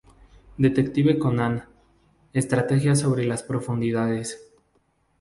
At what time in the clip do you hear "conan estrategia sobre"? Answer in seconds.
1.19-3.23